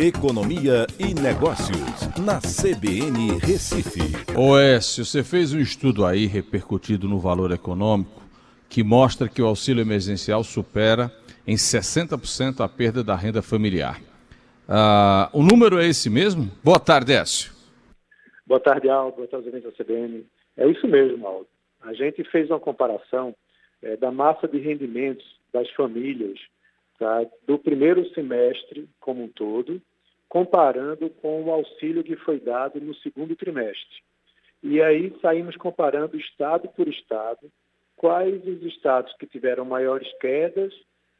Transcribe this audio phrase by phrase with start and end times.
[0.00, 3.98] Economia e Negócios, na CBN Recife.
[4.38, 8.22] Oécio, você fez um estudo aí repercutido no valor econômico
[8.68, 11.10] que mostra que o auxílio emergencial supera
[11.44, 14.00] em 60% a perda da renda familiar.
[14.68, 16.48] Ah, o número é esse mesmo?
[16.62, 17.52] Boa tarde, Écio.
[18.46, 19.16] Boa tarde, Aldo.
[19.16, 20.24] Boa tarde, da CBN.
[20.56, 21.48] É isso mesmo, Aldo.
[21.80, 23.34] A gente fez uma comparação
[23.82, 26.38] é, da massa de rendimentos das famílias
[26.98, 29.80] tá, do primeiro semestre como um todo,
[30.28, 34.02] comparando com o auxílio que foi dado no segundo trimestre.
[34.62, 37.50] E aí saímos comparando estado por estado,
[37.96, 40.74] quais os estados que tiveram maiores quedas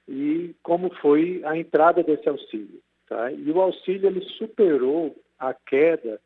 [0.09, 2.81] e como foi a entrada desse auxílio.
[3.09, 3.33] Tá?
[3.33, 6.21] E o auxílio ele superou a queda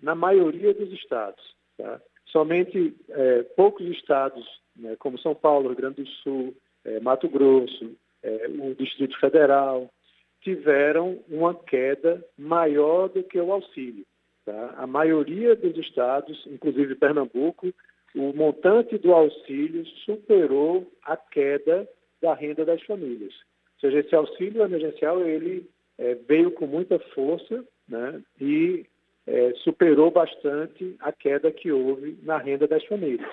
[0.00, 1.42] na maioria dos estados.
[1.76, 2.00] Tá?
[2.26, 4.44] Somente é, poucos estados,
[4.76, 9.90] né, como São Paulo, Rio Grande do Sul, é, Mato Grosso, é, o Distrito Federal,
[10.42, 14.04] tiveram uma queda maior do que o auxílio.
[14.44, 14.74] Tá?
[14.76, 17.72] A maioria dos estados, inclusive Pernambuco,
[18.14, 21.88] o montante do auxílio superou a queda
[22.20, 23.32] da renda das famílias.
[23.74, 28.84] Ou seja, esse auxílio emergencial ele é, veio com muita força né, e
[29.26, 33.30] é, superou bastante a queda que houve na renda das famílias.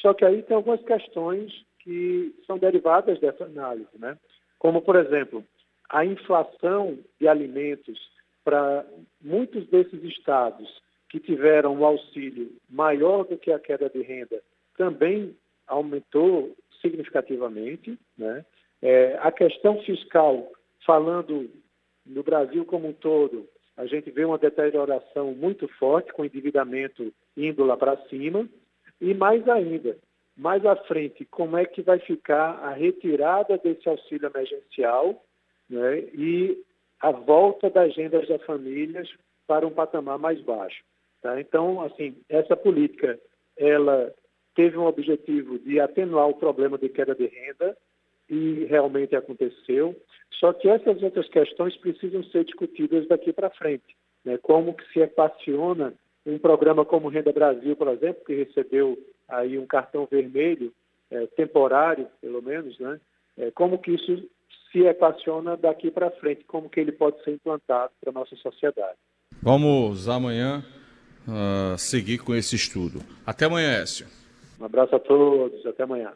[0.00, 1.52] Só que aí tem algumas questões
[1.86, 4.18] que são derivadas dessa análise, né?
[4.58, 5.44] como, por exemplo,
[5.88, 7.96] a inflação de alimentos
[8.44, 8.84] para
[9.20, 14.42] muitos desses estados que tiveram um auxílio maior do que a queda de renda
[14.76, 15.36] também
[15.68, 17.96] aumentou significativamente.
[18.18, 18.44] Né?
[18.82, 20.50] É, a questão fiscal,
[20.84, 21.48] falando
[22.04, 27.64] no Brasil como um todo, a gente vê uma deterioração muito forte, com endividamento indo
[27.64, 28.48] lá para cima.
[29.00, 29.96] E mais ainda,
[30.36, 35.24] mais à frente, como é que vai ficar a retirada desse auxílio emergencial
[35.68, 36.62] né, e
[37.00, 39.08] a volta das rendas das famílias
[39.46, 40.82] para um patamar mais baixo.
[41.22, 41.40] Tá?
[41.40, 43.18] Então, assim, essa política,
[43.56, 44.12] ela
[44.54, 47.76] teve um objetivo de atenuar o problema de queda de renda
[48.28, 49.96] e realmente aconteceu.
[50.38, 53.96] Só que essas outras questões precisam ser discutidas daqui para frente.
[54.24, 54.38] Né?
[54.38, 55.94] Como que se equaciona
[56.26, 58.98] um programa como Renda Brasil, por exemplo, que recebeu
[59.28, 60.72] aí um cartão vermelho,
[61.10, 63.00] é, temporário, pelo menos, né?
[63.38, 64.28] É, como que isso
[64.72, 68.98] se equaciona daqui para frente, como que ele pode ser implantado para a nossa sociedade.
[69.42, 70.64] Vamos amanhã
[71.28, 73.00] uh, seguir com esse estudo.
[73.24, 74.06] Até amanhã, Écio.
[74.60, 76.12] Um abraço a todos, até amanhã.